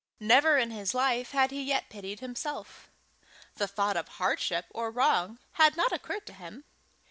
[0.19, 2.89] Never in his life had he yet pitied himself.
[3.57, 6.63] The thought of hardship or wrong had not occurred to him.